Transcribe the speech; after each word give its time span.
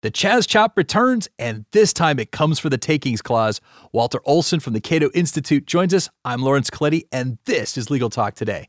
The 0.00 0.12
Chaz 0.12 0.46
Chop 0.46 0.76
returns, 0.76 1.28
and 1.40 1.64
this 1.72 1.92
time 1.92 2.20
it 2.20 2.30
comes 2.30 2.60
for 2.60 2.70
the 2.70 2.78
takings 2.78 3.20
clause. 3.20 3.60
Walter 3.92 4.20
Olson 4.24 4.60
from 4.60 4.72
the 4.72 4.80
Cato 4.80 5.10
Institute 5.12 5.66
joins 5.66 5.92
us. 5.92 6.08
I'm 6.24 6.40
Lawrence 6.40 6.70
Colletti, 6.70 7.02
and 7.10 7.36
this 7.46 7.76
is 7.76 7.90
Legal 7.90 8.08
Talk 8.08 8.36
Today. 8.36 8.68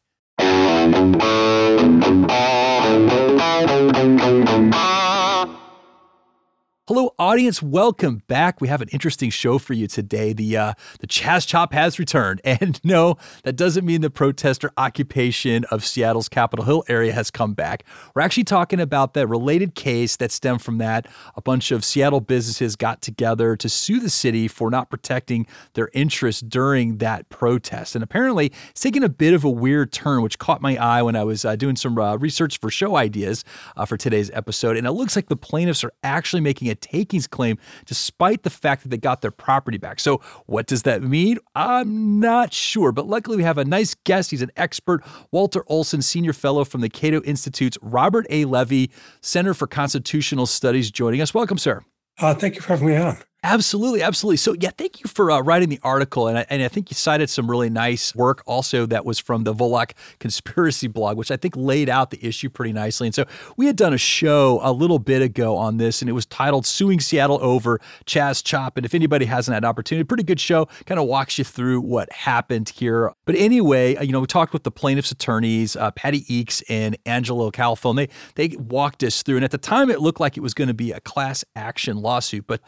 Hello, 6.90 7.14
audience. 7.20 7.62
Welcome 7.62 8.24
back. 8.28 8.60
We 8.60 8.68
have 8.68 8.82
an 8.82 8.90
interesting 8.92 9.30
show 9.30 9.60
for 9.60 9.74
you 9.74 9.86
today. 9.86 10.34
The 10.34 10.58
uh, 10.58 10.74
the 11.00 11.06
Chaz 11.06 11.46
Chop 11.46 11.72
has 11.72 12.00
returned, 12.00 12.42
and 12.44 12.84
no, 12.84 13.16
that 13.44 13.56
doesn't 13.56 13.86
mean 13.86 14.02
the 14.02 14.10
protester 14.10 14.72
occupation 14.76 15.66
of 15.66 15.86
Seattle's 15.86 16.28
Capitol 16.28 16.66
Hill 16.66 16.84
area 16.88 17.14
has 17.14 17.30
come 17.30 17.54
back. 17.54 17.84
We're 18.16 18.24
actually 18.24 18.46
talking 18.46 18.80
about 18.80 19.14
that 19.14 19.28
related 19.28 19.76
case 19.76 20.16
that 20.16 20.32
stemmed 20.32 20.64
from 20.64 20.80
that. 20.80 21.08
A 21.36 21.44
bunch 21.44 21.70
of 21.70 21.86
Seattle 21.86 22.22
businesses 22.22 22.76
got 22.76 23.04
together 23.04 23.56
to 23.56 23.70
sue 23.70 24.00
the 24.00 24.10
city 24.10 24.48
for 24.48 24.72
not 24.72 24.90
protecting 24.90 25.46
their 25.76 25.92
interests 25.94 26.42
during 26.42 26.98
that 26.98 27.30
protest, 27.30 27.94
and 27.94 28.04
apparently 28.04 28.52
it's 28.72 28.82
taken 28.82 29.04
a 29.04 29.10
bit 29.10 29.36
of 29.36 29.44
a 29.44 29.50
weird 29.52 29.92
turn, 29.92 30.24
which 30.24 30.40
caught 30.40 30.60
my 30.60 30.76
eye 30.78 31.04
when 31.04 31.16
I 31.16 31.24
was 31.24 31.46
uh, 31.46 31.56
doing 31.56 31.76
some 31.76 31.96
uh, 32.00 32.16
research 32.16 32.58
for 32.58 32.72
show 32.72 32.96
ideas 32.96 33.46
uh, 33.78 33.86
for 33.86 33.96
today's 33.96 34.32
episode. 34.32 34.76
And 34.76 34.88
it 34.88 34.94
looks 34.94 35.16
like 35.16 35.30
the 35.30 35.38
plaintiffs 35.38 35.84
are 35.84 35.94
actually 36.02 36.42
making 36.42 36.70
a 36.70 36.79
takings 36.82 37.28
claim 37.28 37.58
despite 37.86 38.44
the 38.44 38.50
fact 38.50 38.84
that 38.84 38.90
they 38.90 38.98
got 38.98 39.22
their 39.22 39.32
property 39.32 39.78
back. 39.78 40.00
So, 40.00 40.22
what 40.46 40.68
does 40.68 40.84
that 40.84 41.02
mean? 41.02 41.38
I'm 41.56 42.20
not 42.20 42.54
sure, 42.54 42.92
but 42.92 43.08
luckily 43.08 43.38
we 43.38 43.44
have 43.44 43.58
a 43.58 43.66
nice 43.66 43.96
guest. 44.04 44.32
He's 44.32 44.42
an 44.42 44.52
expert, 44.56 45.04
Walter 45.32 45.64
Olson, 45.68 46.02
senior 46.02 46.34
fellow 46.34 46.64
from 46.64 46.82
the 46.82 46.90
Cato 46.90 47.22
Institute's 47.22 47.78
Robert 47.82 48.26
A. 48.30 48.46
Levy 48.46 48.92
Center 49.22 49.54
for 49.54 49.68
Constitutional 49.68 50.46
Studies, 50.46 50.92
joining 50.92 51.22
us. 51.22 51.34
Welcome, 51.34 51.58
sir. 51.58 51.84
Uh, 52.20 52.34
thank 52.34 52.56
you 52.56 52.62
for 52.62 52.70
having 52.70 52.88
me 52.88 52.96
on. 52.98 53.18
Absolutely, 53.42 54.02
absolutely. 54.02 54.36
So, 54.36 54.54
yeah, 54.60 54.72
thank 54.78 55.00
you 55.00 55.08
for 55.08 55.32
uh, 55.32 55.40
writing 55.40 55.70
the 55.70 55.80
article, 55.82 56.28
and 56.28 56.40
I, 56.40 56.46
and 56.50 56.62
I 56.62 56.68
think 56.68 56.92
you 56.92 56.96
cited 56.96 57.30
some 57.30 57.50
really 57.50 57.70
nice 57.70 58.14
work 58.14 58.44
also 58.46 58.86
that 58.88 59.06
was 59.06 59.18
from 59.18 59.46
the 59.46 59.54
Volokh 59.54 59.92
conspiracy 60.20 60.88
blog, 60.88 61.16
which 61.16 61.32
I 61.32 61.38
think 61.38 61.56
laid 61.56 61.88
out 61.88 62.12
the 62.12 62.20
issue 62.26 62.50
pretty 62.50 62.74
nicely. 62.74 63.08
And 63.08 63.16
so, 63.16 63.24
we 63.56 63.66
had 63.66 63.78
done 63.78 63.94
a 63.94 63.98
show 63.98 64.60
a 64.62 64.74
little 64.74 65.00
bit 65.00 65.22
ago 65.22 65.56
on 65.56 65.78
this, 65.78 66.02
and 66.02 66.10
it 66.10 66.14
was 66.14 66.26
titled 66.26 66.66
"Suing 66.66 67.00
Seattle 67.00 67.40
Over 67.42 67.80
Chaz 68.06 68.44
Chop." 68.44 68.76
And 68.76 68.86
if 68.86 68.94
anybody 68.94 69.24
hasn't 69.24 69.54
had 69.54 69.64
an 69.64 69.70
opportunity, 69.70 70.04
pretty 70.04 70.24
good 70.24 70.42
show, 70.42 70.66
kind 70.86 71.00
of 71.00 71.08
walks 71.08 71.38
you 71.38 71.46
through 71.46 71.80
what 71.80 72.12
happened 72.12 72.68
here. 72.68 73.14
But 73.24 73.36
anyway, 73.36 73.96
uh, 73.96 74.04
you 74.04 74.12
know, 74.12 74.20
we 74.20 74.28
talked 74.28 74.52
with 74.52 74.64
the 74.64 74.72
plaintiffs' 74.72 75.12
attorneys, 75.12 75.78
uh, 75.78 75.92
Patty 75.92 76.26
Eakes 76.26 76.62
and 76.68 76.98
Angelo 77.06 77.52
Calfo, 77.52 77.92
and 77.92 78.00
they 78.00 78.10
they 78.36 78.58
walked 78.58 79.02
us 79.02 79.24
through. 79.24 79.38
And 79.38 79.46
at 79.46 79.52
the 79.52 79.58
time, 79.58 79.90
it 79.90 80.02
looked 80.02 80.20
like 80.20 80.36
it 80.36 80.42
was 80.42 80.54
going 80.54 80.68
to 80.68 80.74
be 80.74 80.92
a 80.92 81.00
class 81.00 81.46
action 81.56 81.96
lawsuit, 81.96 82.46
but 82.46 82.60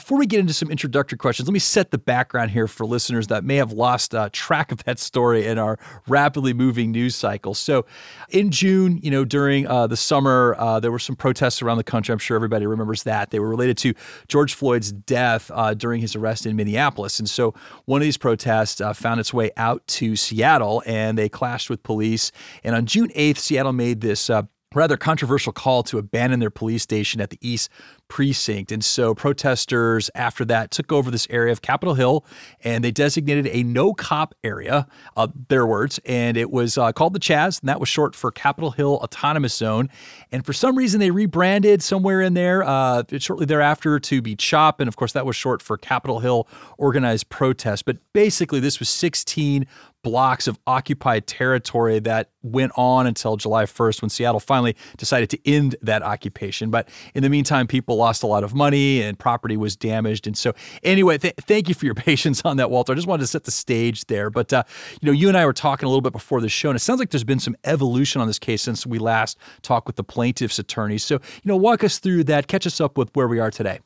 before 0.00 0.18
we 0.18 0.26
get 0.26 0.40
into 0.40 0.54
some 0.54 0.70
introductory 0.70 1.18
questions, 1.18 1.46
let 1.48 1.52
me 1.52 1.58
set 1.58 1.90
the 1.90 1.98
background 1.98 2.50
here 2.50 2.66
for 2.66 2.86
listeners 2.86 3.26
that 3.26 3.44
may 3.44 3.56
have 3.56 3.70
lost 3.72 4.14
uh, 4.14 4.30
track 4.32 4.72
of 4.72 4.82
that 4.84 4.98
story 4.98 5.46
in 5.46 5.58
our 5.58 5.78
rapidly 6.08 6.52
moving 6.52 6.90
news 6.90 7.14
cycle. 7.14 7.54
So, 7.54 7.84
in 8.30 8.50
June, 8.50 8.98
you 9.02 9.10
know, 9.10 9.24
during 9.24 9.66
uh, 9.66 9.86
the 9.86 9.96
summer, 9.96 10.56
uh, 10.58 10.80
there 10.80 10.90
were 10.90 10.98
some 10.98 11.16
protests 11.16 11.60
around 11.60 11.76
the 11.76 11.84
country. 11.84 12.12
I'm 12.12 12.18
sure 12.18 12.34
everybody 12.34 12.66
remembers 12.66 13.02
that. 13.02 13.30
They 13.30 13.38
were 13.38 13.48
related 13.48 13.76
to 13.78 13.94
George 14.26 14.54
Floyd's 14.54 14.90
death 14.90 15.50
uh, 15.52 15.74
during 15.74 16.00
his 16.00 16.16
arrest 16.16 16.46
in 16.46 16.56
Minneapolis. 16.56 17.18
And 17.18 17.28
so, 17.28 17.54
one 17.84 18.00
of 18.00 18.04
these 18.04 18.16
protests 18.16 18.80
uh, 18.80 18.92
found 18.94 19.20
its 19.20 19.34
way 19.34 19.50
out 19.56 19.86
to 19.88 20.16
Seattle 20.16 20.82
and 20.86 21.18
they 21.18 21.28
clashed 21.28 21.68
with 21.68 21.82
police. 21.82 22.32
And 22.64 22.74
on 22.74 22.86
June 22.86 23.10
8th, 23.10 23.38
Seattle 23.38 23.72
made 23.72 24.00
this 24.00 24.30
uh, 24.30 24.42
rather 24.72 24.96
controversial 24.96 25.52
call 25.52 25.82
to 25.82 25.98
abandon 25.98 26.38
their 26.38 26.50
police 26.50 26.82
station 26.82 27.20
at 27.20 27.30
the 27.30 27.38
East 27.40 27.68
Precinct. 28.06 28.70
And 28.70 28.84
so 28.84 29.16
protesters 29.16 30.10
after 30.14 30.44
that 30.44 30.70
took 30.70 30.92
over 30.92 31.10
this 31.10 31.26
area 31.28 31.50
of 31.50 31.60
Capitol 31.60 31.94
Hill 31.94 32.24
and 32.62 32.84
they 32.84 32.92
designated 32.92 33.48
a 33.48 33.64
no 33.64 33.92
cop 33.94 34.32
area, 34.44 34.86
uh, 35.16 35.26
their 35.48 35.66
words, 35.66 35.98
and 36.04 36.36
it 36.36 36.52
was 36.52 36.78
uh, 36.78 36.92
called 36.92 37.14
the 37.14 37.20
Chaz, 37.20 37.60
and 37.60 37.68
that 37.68 37.80
was 37.80 37.88
short 37.88 38.14
for 38.14 38.30
Capitol 38.30 38.70
Hill 38.70 39.00
Autonomous 39.02 39.54
Zone. 39.54 39.88
And 40.30 40.46
for 40.46 40.52
some 40.52 40.76
reason, 40.76 41.00
they 41.00 41.10
rebranded 41.10 41.82
somewhere 41.82 42.20
in 42.20 42.34
there 42.34 42.62
uh, 42.62 43.02
shortly 43.18 43.46
thereafter 43.46 43.98
to 43.98 44.22
be 44.22 44.36
CHOP. 44.36 44.78
And 44.78 44.86
of 44.86 44.94
course, 44.94 45.12
that 45.12 45.26
was 45.26 45.34
short 45.34 45.62
for 45.62 45.76
Capitol 45.76 46.20
Hill 46.20 46.46
Organized 46.78 47.28
Protest. 47.28 47.84
But 47.84 47.98
basically, 48.12 48.60
this 48.60 48.78
was 48.78 48.88
16 48.88 49.66
blocks 50.02 50.46
of 50.46 50.58
occupied 50.66 51.26
territory 51.26 51.98
that 52.00 52.30
went 52.42 52.72
on 52.76 53.06
until 53.06 53.36
July 53.36 53.64
1st 53.64 54.02
when 54.02 54.08
Seattle 54.08 54.40
finally 54.40 54.74
decided 54.96 55.28
to 55.30 55.38
end 55.48 55.76
that 55.82 56.02
occupation. 56.02 56.70
But 56.70 56.88
in 57.14 57.22
the 57.22 57.28
meantime, 57.28 57.66
people 57.66 57.96
lost 57.96 58.22
a 58.22 58.26
lot 58.26 58.44
of 58.44 58.54
money 58.54 59.02
and 59.02 59.18
property 59.18 59.56
was 59.56 59.76
damaged. 59.76 60.26
And 60.26 60.36
so, 60.36 60.54
anyway, 60.82 61.18
th- 61.18 61.34
thank 61.42 61.68
you 61.68 61.74
for 61.74 61.84
your 61.84 61.94
patience 62.10 62.42
on 62.44 62.56
that, 62.56 62.70
Walter. 62.70 62.92
I 62.92 62.96
just 62.96 63.06
wanted 63.08 63.22
to 63.22 63.26
set 63.26 63.44
the 63.44 63.50
stage 63.50 64.06
there. 64.06 64.30
But, 64.30 64.52
uh, 64.52 64.62
you 65.00 65.06
know, 65.06 65.12
you 65.12 65.28
and 65.28 65.36
I 65.36 65.44
were 65.44 65.52
talking 65.52 65.86
a 65.86 65.88
little 65.88 66.00
bit 66.00 66.12
before 66.12 66.40
the 66.40 66.48
show, 66.48 66.70
and 66.70 66.76
it 66.76 66.80
sounds 66.80 66.98
like 66.98 67.10
there's 67.10 67.24
been 67.24 67.40
some 67.40 67.56
evolution 67.64 68.20
on 68.20 68.26
this 68.26 68.38
case 68.38 68.62
since 68.62 68.86
we 68.86 68.98
last 68.98 69.38
talked 69.62 69.86
with 69.86 69.96
the 69.96 70.04
plaintiff's 70.04 70.58
attorneys. 70.58 71.04
So, 71.04 71.14
you 71.14 71.20
know, 71.44 71.56
walk 71.56 71.84
us 71.84 71.98
through 71.98 72.24
that, 72.24 72.46
catch 72.46 72.66
us 72.66 72.80
up 72.80 72.96
with 72.96 73.10
where 73.14 73.28
we 73.28 73.38
are 73.38 73.50
today. 73.50 73.80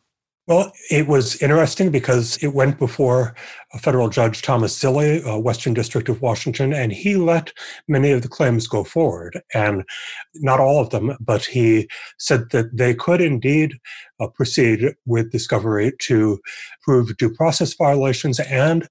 Well, 0.47 0.73
it 0.91 1.07
was 1.07 1.41
interesting 1.41 1.91
because 1.91 2.37
it 2.43 2.49
went 2.49 2.79
before 2.79 3.35
federal 3.79 4.09
judge, 4.09 4.43
Thomas 4.43 4.79
Zilly, 4.79 5.43
Western 5.43 5.75
District 5.75 6.09
of 6.09 6.23
Washington, 6.23 6.73
and 6.73 6.93
he 6.93 7.17
let 7.17 7.53
many 7.89 8.11
of 8.11 8.23
the 8.23 8.29
claims 8.29 8.67
go 8.67 8.85
forward. 8.85 9.41
And 9.53 9.85
not 10.37 10.61
all 10.61 10.81
of 10.81 10.91
them, 10.91 11.17
but 11.21 11.45
he 11.45 11.89
said 12.19 12.51
that 12.51 12.77
they 12.77 12.95
could 12.95 13.21
indeed 13.21 13.79
uh, 14.21 14.29
proceed 14.29 14.95
with 15.07 15.33
discovery 15.33 15.93
to 16.03 16.41
prove 16.83 17.17
due 17.17 17.35
process 17.35 17.75
violations 17.75 18.41
and 18.41 18.89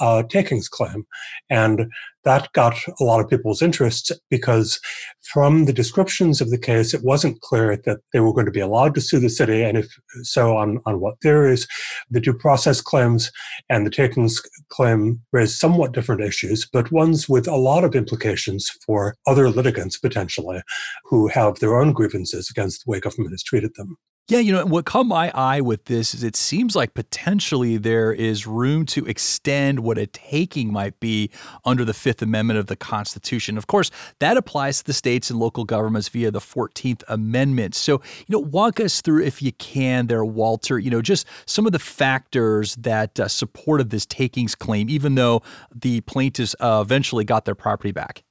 uh, 0.00 0.22
takings 0.24 0.68
claim. 0.68 1.04
And 1.50 1.90
that 2.24 2.52
got 2.52 2.76
a 3.00 3.04
lot 3.04 3.20
of 3.20 3.28
people's 3.28 3.62
interest 3.62 4.12
because 4.30 4.78
from 5.22 5.64
the 5.64 5.72
descriptions 5.72 6.40
of 6.40 6.50
the 6.50 6.58
case, 6.58 6.94
it 6.94 7.02
wasn't 7.02 7.40
clear 7.40 7.76
that 7.84 7.98
they 8.12 8.20
were 8.20 8.32
going 8.32 8.46
to 8.46 8.52
be 8.52 8.60
allowed 8.60 8.94
to 8.94 9.00
sue 9.00 9.18
the 9.18 9.28
city. 9.28 9.62
And 9.62 9.76
if 9.76 9.98
so, 10.22 10.56
on, 10.56 10.78
on 10.86 11.00
what 11.00 11.20
theories, 11.20 11.66
the 12.10 12.20
due 12.20 12.34
process 12.34 12.80
claims 12.80 13.32
and 13.68 13.84
the 13.84 13.90
takings 13.90 14.11
claim 14.68 15.20
raise 15.32 15.58
somewhat 15.58 15.92
different 15.92 16.20
issues, 16.20 16.66
but 16.72 16.92
ones 16.92 17.28
with 17.28 17.46
a 17.48 17.56
lot 17.56 17.84
of 17.84 17.94
implications 17.94 18.70
for 18.84 19.16
other 19.26 19.50
litigants 19.50 19.98
potentially 19.98 20.62
who 21.04 21.28
have 21.28 21.58
their 21.58 21.76
own 21.76 21.92
grievances 21.92 22.50
against 22.50 22.84
the 22.84 22.90
way 22.90 23.00
government 23.00 23.32
has 23.32 23.42
treated 23.42 23.74
them. 23.76 23.96
Yeah, 24.28 24.38
you 24.38 24.52
know, 24.52 24.64
what 24.64 24.86
caught 24.86 25.06
my 25.06 25.32
eye 25.34 25.60
with 25.60 25.86
this 25.86 26.14
is 26.14 26.22
it 26.22 26.36
seems 26.36 26.76
like 26.76 26.94
potentially 26.94 27.76
there 27.76 28.12
is 28.12 28.46
room 28.46 28.86
to 28.86 29.04
extend 29.04 29.80
what 29.80 29.98
a 29.98 30.06
taking 30.06 30.72
might 30.72 30.98
be 31.00 31.28
under 31.64 31.84
the 31.84 31.92
Fifth 31.92 32.22
Amendment 32.22 32.58
of 32.58 32.68
the 32.68 32.76
Constitution. 32.76 33.58
Of 33.58 33.66
course, 33.66 33.90
that 34.20 34.36
applies 34.36 34.78
to 34.78 34.84
the 34.84 34.92
states 34.92 35.28
and 35.28 35.40
local 35.40 35.64
governments 35.64 36.08
via 36.08 36.30
the 36.30 36.38
14th 36.38 37.02
Amendment. 37.08 37.74
So, 37.74 38.00
you 38.26 38.32
know, 38.32 38.38
walk 38.38 38.78
us 38.78 39.00
through, 39.00 39.24
if 39.24 39.42
you 39.42 39.52
can, 39.54 40.06
there, 40.06 40.24
Walter, 40.24 40.78
you 40.78 40.88
know, 40.88 41.02
just 41.02 41.26
some 41.44 41.66
of 41.66 41.72
the 41.72 41.80
factors 41.80 42.76
that 42.76 43.18
uh, 43.18 43.26
supported 43.26 43.90
this 43.90 44.06
takings 44.06 44.54
claim, 44.54 44.88
even 44.88 45.16
though 45.16 45.42
the 45.74 46.00
plaintiffs 46.02 46.54
uh, 46.60 46.80
eventually 46.80 47.24
got 47.24 47.44
their 47.44 47.56
property 47.56 47.90
back. 47.90 48.22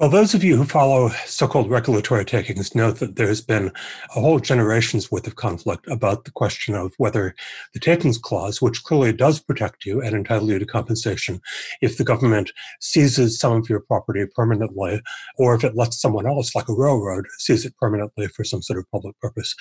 Well, 0.00 0.08
those 0.08 0.32
of 0.32 0.42
you 0.42 0.56
who 0.56 0.64
follow 0.64 1.10
so 1.26 1.46
called 1.46 1.68
regulatory 1.68 2.24
takings 2.24 2.74
know 2.74 2.90
that 2.90 3.16
there's 3.16 3.42
been 3.42 3.70
a 4.16 4.20
whole 4.22 4.38
generation's 4.40 5.12
worth 5.12 5.26
of 5.26 5.36
conflict 5.36 5.86
about 5.88 6.24
the 6.24 6.30
question 6.30 6.74
of 6.74 6.94
whether 6.96 7.34
the 7.74 7.80
takings 7.80 8.16
clause, 8.16 8.62
which 8.62 8.82
clearly 8.82 9.12
does 9.12 9.40
protect 9.40 9.84
you 9.84 10.00
and 10.00 10.16
entitle 10.16 10.48
you 10.48 10.58
to 10.58 10.64
compensation 10.64 11.38
if 11.82 11.98
the 11.98 12.04
government 12.04 12.50
seizes 12.80 13.38
some 13.38 13.52
of 13.52 13.68
your 13.68 13.80
property 13.80 14.24
permanently, 14.34 15.02
or 15.36 15.54
if 15.54 15.64
it 15.64 15.76
lets 15.76 16.00
someone 16.00 16.26
else, 16.26 16.54
like 16.54 16.70
a 16.70 16.74
railroad, 16.74 17.26
seize 17.36 17.66
it 17.66 17.76
permanently 17.76 18.26
for 18.26 18.42
some 18.42 18.62
sort 18.62 18.78
of 18.78 18.90
public 18.90 19.20
purpose. 19.20 19.54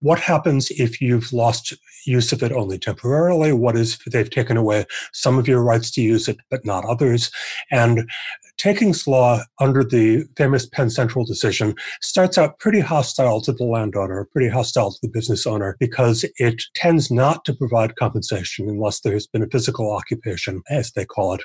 What 0.00 0.18
happens 0.18 0.72
if 0.72 1.00
you've 1.00 1.32
lost 1.32 1.72
use 2.04 2.32
of 2.32 2.42
it 2.42 2.50
only 2.50 2.80
temporarily? 2.80 3.52
What 3.52 3.76
is 3.76 3.96
if 4.04 4.12
they've 4.12 4.28
taken 4.28 4.56
away 4.56 4.86
some 5.12 5.38
of 5.38 5.46
your 5.46 5.62
rights 5.62 5.92
to 5.92 6.02
use 6.02 6.26
it, 6.26 6.38
but 6.50 6.64
not 6.64 6.84
others? 6.84 7.30
And 7.70 8.10
takings 8.56 9.06
law 9.06 9.40
under 9.60 9.84
the 9.84 10.24
famous 10.36 10.66
Penn 10.66 10.90
Central 10.90 11.24
decision 11.24 11.74
starts 12.00 12.38
out 12.38 12.58
pretty 12.58 12.80
hostile 12.80 13.40
to 13.42 13.52
the 13.52 13.64
landowner, 13.64 14.28
pretty 14.32 14.48
hostile 14.48 14.92
to 14.92 14.98
the 15.02 15.08
business 15.08 15.46
owner, 15.46 15.76
because 15.80 16.24
it 16.36 16.62
tends 16.74 17.10
not 17.10 17.44
to 17.44 17.54
provide 17.54 17.96
compensation 17.96 18.68
unless 18.68 19.00
there's 19.00 19.26
been 19.26 19.42
a 19.42 19.48
physical 19.48 19.92
occupation, 19.92 20.62
as 20.70 20.92
they 20.92 21.04
call 21.04 21.34
it. 21.34 21.42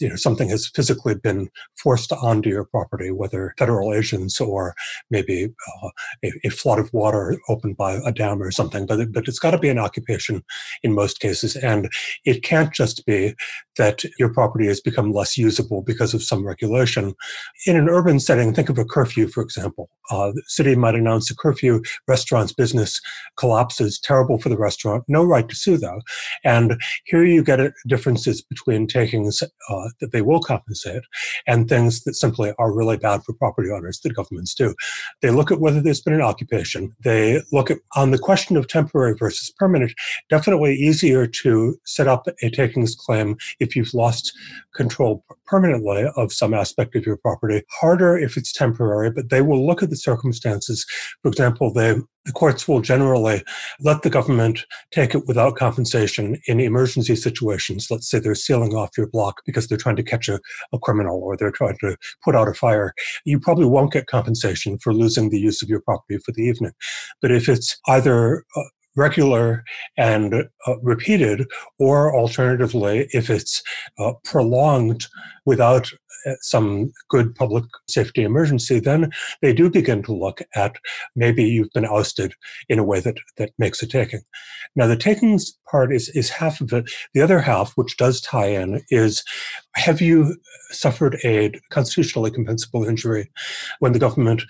You 0.00 0.10
know, 0.10 0.16
something 0.16 0.48
has 0.48 0.68
physically 0.68 1.14
been 1.14 1.48
forced 1.76 2.12
onto 2.12 2.48
your 2.48 2.64
property, 2.64 3.10
whether 3.10 3.54
federal 3.58 3.92
agents 3.92 4.40
or 4.40 4.74
maybe 5.10 5.52
uh, 5.82 5.88
a, 6.24 6.32
a, 6.44 6.50
flood 6.50 6.78
of 6.78 6.92
water 6.92 7.38
opened 7.48 7.76
by 7.76 7.94
a 8.04 8.12
dam 8.12 8.42
or 8.42 8.50
something. 8.50 8.86
But, 8.86 9.12
but 9.12 9.26
it's 9.26 9.38
got 9.38 9.52
to 9.52 9.58
be 9.58 9.68
an 9.68 9.78
occupation 9.78 10.42
in 10.82 10.94
most 10.94 11.20
cases. 11.20 11.56
And 11.56 11.90
it 12.24 12.42
can't 12.42 12.72
just 12.72 13.04
be 13.06 13.34
that 13.76 14.02
your 14.18 14.32
property 14.32 14.66
has 14.66 14.80
become 14.80 15.12
less 15.12 15.36
usable 15.38 15.82
because 15.82 16.14
of 16.14 16.22
some 16.22 16.46
regulation. 16.46 17.14
In 17.66 17.76
an 17.76 17.88
urban 17.88 18.20
setting, 18.20 18.52
think 18.52 18.68
of 18.68 18.78
a 18.78 18.84
curfew, 18.84 19.28
for 19.28 19.42
example. 19.42 19.88
Uh, 20.10 20.32
the 20.32 20.42
city 20.46 20.74
might 20.76 20.94
announce 20.94 21.30
a 21.30 21.36
curfew, 21.36 21.82
restaurant's 22.06 22.52
business 22.52 23.00
collapses, 23.36 23.98
terrible 23.98 24.38
for 24.38 24.48
the 24.48 24.58
restaurant, 24.58 25.04
no 25.08 25.24
right 25.24 25.48
to 25.48 25.54
sue 25.54 25.76
though. 25.76 26.00
And 26.44 26.80
here 27.04 27.24
you 27.24 27.42
get 27.42 27.72
differences 27.86 28.42
between 28.42 28.86
takings 28.86 29.42
uh, 29.42 29.88
that 30.00 30.12
they 30.12 30.22
will 30.22 30.40
compensate 30.40 31.02
and 31.46 31.68
things 31.68 32.02
that 32.04 32.14
simply 32.14 32.52
are 32.58 32.74
really 32.74 32.96
bad 32.96 33.22
for 33.24 33.32
property 33.32 33.70
owners 33.70 34.00
that 34.00 34.14
governments 34.14 34.54
do. 34.54 34.74
They 35.22 35.30
look 35.30 35.50
at 35.50 35.60
whether 35.60 35.80
there's 35.80 36.02
been 36.02 36.14
an 36.14 36.20
occupation. 36.20 36.94
They 37.02 37.42
look 37.52 37.70
at, 37.70 37.78
on 37.96 38.10
the 38.10 38.18
question 38.18 38.56
of 38.56 38.68
temporary 38.68 39.14
versus 39.14 39.52
permanent, 39.56 39.94
definitely 40.28 40.74
easier 40.74 41.26
to 41.26 41.78
set 41.84 42.08
up 42.08 42.26
a 42.42 42.50
takings 42.50 42.94
claim 42.94 43.36
if 43.62 43.76
you've 43.76 43.94
lost 43.94 44.32
control 44.74 45.24
permanently 45.46 46.06
of 46.16 46.32
some 46.32 46.54
aspect 46.54 46.96
of 46.96 47.06
your 47.06 47.16
property. 47.16 47.62
Harder 47.80 48.16
if 48.16 48.36
it's 48.36 48.52
temporary, 48.52 49.10
but 49.10 49.30
they 49.30 49.42
will 49.42 49.66
look 49.66 49.82
at 49.82 49.90
the 49.90 49.96
circumstances. 49.96 50.86
For 51.22 51.28
example, 51.28 51.72
they 51.72 51.96
the 52.24 52.32
courts 52.32 52.68
will 52.68 52.80
generally 52.80 53.42
let 53.80 54.02
the 54.02 54.10
government 54.10 54.64
take 54.92 55.14
it 55.14 55.26
without 55.26 55.56
compensation 55.56 56.40
in 56.46 56.60
emergency 56.60 57.16
situations. 57.16 57.88
Let's 57.90 58.08
say 58.08 58.20
they're 58.20 58.36
sealing 58.36 58.74
off 58.74 58.96
your 58.96 59.08
block 59.08 59.42
because 59.44 59.66
they're 59.66 59.78
trying 59.78 59.96
to 59.96 60.04
catch 60.04 60.28
a, 60.28 60.38
a, 60.72 60.78
criminal 60.78 61.20
or 61.20 61.36
they're 61.36 61.50
trying 61.50 61.78
to 61.78 61.96
put 62.22 62.36
out 62.36 62.48
a 62.48 62.54
fire. 62.54 62.94
You 63.24 63.40
probably 63.40 63.66
won't 63.66 63.92
get 63.92 64.06
compensation 64.06 64.78
for 64.78 64.94
losing 64.94 65.30
the 65.30 65.40
use 65.40 65.62
of 65.62 65.68
your 65.68 65.80
property 65.80 66.18
for 66.24 66.30
the 66.30 66.42
evening. 66.42 66.72
But 67.20 67.32
if 67.32 67.48
it's 67.48 67.76
either 67.88 68.44
uh, 68.56 68.62
regular 68.96 69.64
and 69.96 70.34
uh, 70.66 70.78
repeated, 70.80 71.46
or 71.78 72.14
alternatively, 72.16 73.08
if 73.12 73.30
it's 73.30 73.62
uh, 73.98 74.12
prolonged 74.24 75.06
without 75.44 75.90
Uh, 76.24 76.34
some 76.40 76.92
good 77.08 77.34
public 77.34 77.64
safety 77.88 78.22
emergency, 78.22 78.78
then 78.78 79.10
they 79.40 79.52
do 79.52 79.68
begin 79.68 80.02
to 80.04 80.12
look 80.12 80.40
at 80.54 80.76
maybe 81.16 81.42
you've 81.42 81.72
been 81.72 81.84
ousted 81.84 82.34
in 82.68 82.78
a 82.78 82.84
way 82.84 83.00
that, 83.00 83.16
that 83.38 83.50
makes 83.58 83.82
a 83.82 83.86
taking. 83.86 84.20
Now, 84.76 84.86
the 84.86 84.96
takings 84.96 85.58
part 85.70 85.92
is, 85.92 86.08
is 86.10 86.30
half 86.30 86.60
of 86.60 86.72
it. 86.72 86.90
The 87.12 87.20
other 87.20 87.40
half, 87.40 87.72
which 87.72 87.96
does 87.96 88.20
tie 88.20 88.46
in, 88.46 88.82
is 88.88 89.24
have 89.74 90.00
you 90.00 90.36
suffered 90.70 91.18
a 91.24 91.52
constitutionally 91.70 92.30
compensable 92.30 92.86
injury 92.86 93.30
when 93.80 93.92
the 93.92 93.98
government 93.98 94.42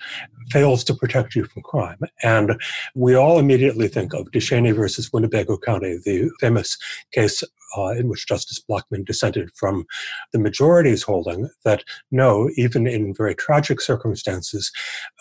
fails 0.51 0.83
to 0.83 0.93
protect 0.93 1.35
you 1.35 1.45
from 1.45 1.63
crime? 1.63 1.99
And 2.21 2.61
we 2.93 3.15
all 3.15 3.39
immediately 3.39 3.87
think 3.87 4.13
of 4.13 4.31
DeShaney 4.31 4.75
versus 4.75 5.11
Winnebago 5.11 5.57
County, 5.57 5.97
the 6.05 6.29
famous 6.39 6.77
case 7.11 7.43
uh, 7.77 7.89
in 7.89 8.07
which 8.07 8.27
Justice 8.27 8.63
Blackmun 8.69 9.05
dissented 9.05 9.49
from 9.55 9.85
the 10.31 10.39
majority's 10.39 11.03
holding 11.03 11.49
that 11.65 11.83
no, 12.11 12.49
even 12.55 12.87
in 12.87 13.13
very 13.13 13.35
tragic 13.35 13.81
circumstances, 13.81 14.71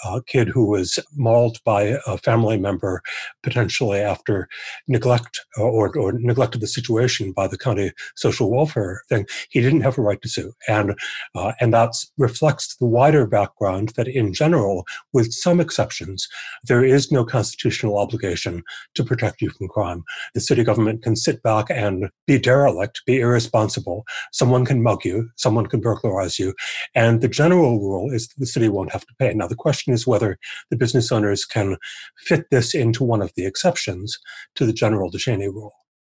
a 0.04 0.22
kid 0.22 0.49
who 0.49 0.66
was 0.66 0.99
mauled 1.16 1.58
by 1.64 1.96
a 2.06 2.19
family 2.19 2.58
member, 2.58 3.02
potentially 3.43 4.00
after 4.00 4.49
neglect 4.88 5.40
uh, 5.58 5.62
or, 5.62 5.96
or 5.96 6.12
neglected 6.12 6.60
the 6.60 6.66
situation 6.66 7.32
by 7.32 7.46
the 7.46 7.58
county 7.58 7.93
social 8.16 8.50
welfare 8.50 9.02
thing, 9.08 9.26
he 9.50 9.60
didn't 9.60 9.81
have 9.82 9.99
a 9.99 10.02
right 10.02 10.20
to 10.22 10.28
sue. 10.28 10.52
And, 10.69 10.94
uh, 11.34 11.52
and 11.60 11.72
that 11.75 11.94
reflects 12.19 12.76
the 12.76 12.87
wider 12.87 13.26
background 13.26 13.90
that 13.96 14.08
in 14.08 14.32
general, 14.32 14.84
with 15.12 15.32
some 15.32 15.60
exceptions, 15.60 16.28
there 16.64 16.84
is 16.84 17.12
no 17.12 17.25
constitutional 17.25 17.99
obligation 17.99 18.62
to 18.94 19.04
protect 19.04 19.40
you 19.40 19.50
from 19.50 19.69
crime. 19.69 20.04
The 20.34 20.40
city 20.40 20.64
government 20.64 21.02
can 21.02 21.16
sit 21.16 21.43
back 21.43 21.66
and 21.70 22.08
be 22.26 22.38
derelict, 22.42 23.02
be 23.06 23.20
irresponsible. 23.20 24.04
Someone 24.32 24.64
can 24.64 24.82
mug 24.82 25.04
you, 25.04 25.30
someone 25.36 25.66
can 25.66 25.80
burglarize 25.80 26.38
you. 26.38 26.54
And 26.94 27.20
the 27.20 27.28
general 27.28 27.80
rule 27.80 28.10
is 28.12 28.28
the 28.36 28.46
city 28.46 28.68
won't 28.68 28.92
have 28.92 29.06
to 29.06 29.14
pay. 29.18 29.32
Now, 29.32 29.46
the 29.46 29.54
question 29.54 29.92
is 29.94 30.06
whether 30.06 30.38
the 30.70 30.76
business 30.76 31.10
owners 31.10 31.44
can 31.44 31.76
fit 32.18 32.50
this 32.50 32.74
into 32.74 33.04
one 33.04 33.22
of 33.22 33.32
the 33.36 33.46
exceptions 33.46 34.18
to 34.56 34.66
the 34.66 34.72
general 34.72 35.10
DeShaney 35.10 35.46
rule. 35.46 35.72